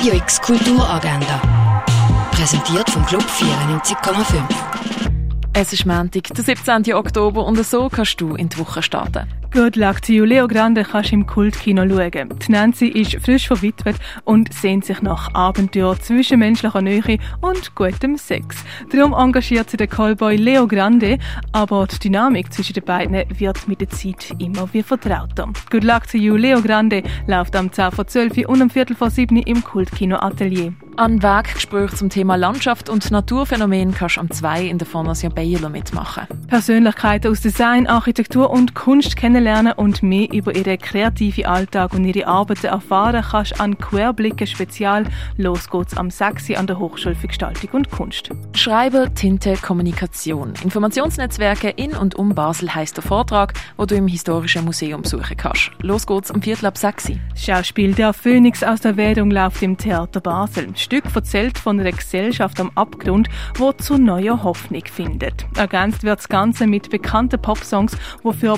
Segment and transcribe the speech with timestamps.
[0.00, 1.42] Radio X Kulturagenda.
[2.30, 4.42] Präsentiert vom Club 94,5.
[5.52, 6.94] Es ist Montag, der 17.
[6.94, 9.28] Oktober und so kannst du in die Woche starten.
[9.52, 10.24] Good luck to you.
[10.24, 12.28] Leo Grande kannst du im Kultkino schauen.
[12.38, 18.58] Die Nancy ist frisch verwitwet und sehnt sich nach Abenteuer, zwischenmenschlicher Nähe und gutem Sex.
[18.92, 21.18] Darum engagiert sie den Callboy Leo Grande,
[21.50, 25.48] aber die Dynamik zwischen den beiden wird mit der Zeit immer wie vertrauter.
[25.68, 26.36] Good luck to you.
[26.36, 30.72] Leo Grande läuft am 10 vor 12 und am Viertel vor 7 im Kultkino Atelier.
[30.96, 35.70] An Weggespräch zum Thema Landschaft und Naturphänomen kannst du am 2 in der Fondation Bayerler
[35.70, 36.26] mitmachen.
[36.46, 42.26] Persönlichkeiten aus Design, Architektur und Kunst kennenlernen und mehr über ihren kreativen Alltag und ihre
[42.26, 45.04] Arbeiten erfahren kannst an Querblicken Spezial.
[45.38, 48.30] Los geht's am 6 an der Hochschule für Gestaltung und Kunst.
[48.54, 50.52] Schreiber, Tinte, Kommunikation.
[50.62, 55.70] Informationsnetzwerke in und um Basel heisst der Vortrag, wo du im Historischen Museum besuchen kannst.
[55.80, 60.20] Los geht's am Viertel ab 6 Schauspiel Der Phönix aus der Währung läuft im Theater
[60.20, 60.76] Basel.
[60.76, 65.46] Stück erzählt von einer Gesellschaft am Abgrund, wo zu neuer Hoffnung findet.
[65.56, 68.52] Ergänzt wird das Ganze mit bekannten Popsongs, die für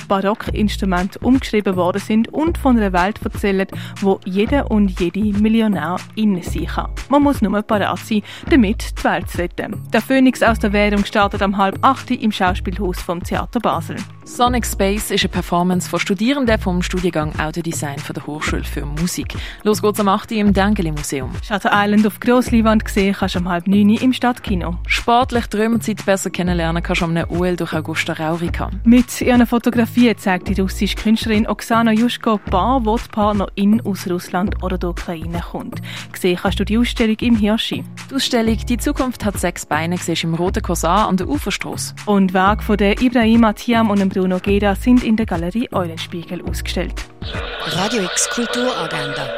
[0.72, 3.66] Barockinstrumente umgeschrieben worden sind und von einer Welt erzählen,
[4.00, 6.90] wo jeder und jede Millionär in sich kann.
[7.08, 9.82] Man muss nur parat sein, damit die Welt zu retten.
[9.92, 13.96] Der Phönix aus der Währung startet am halb acht im Schauspielhaus vom Theater Basel.
[14.24, 19.34] Sonic Space ist eine Performance von Studierenden vom Studiengang Audiodesign von der Hochschule für Musik.
[19.64, 20.32] Los geht's am 8.
[20.32, 21.30] im Dengeli Museum.
[21.42, 24.78] Shutter Island auf Grossleinwand gesehen kannst du um halb neun im Stadtkino.
[24.86, 28.70] Sportlich die Römerzeit besser kennenlernen kannst du am OL durch Augusta Raurika.
[28.84, 34.62] Mit ihren Fotografien zeigt die russische Künstlerin Oksana Juschko Paar, wo die Partnerin aus Russland
[34.62, 35.80] oder der Ukraine kommt.
[36.12, 37.84] Gesehen kannst du die Ausstellung im Hirschi.
[38.10, 41.94] Die Ausstellung «Die Zukunft hat sechs Beine» siehst im Roten Korsar an der Uferstrasse.
[42.06, 46.42] Und Werke von der Ibrahim Atiam und dem Bruno Geda sind in der Galerie Eulenspiegel
[46.42, 46.94] ausgestellt.
[47.66, 49.28] Radio X Kulturagenda.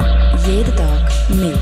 [0.47, 1.55] Jeden Tag mehr.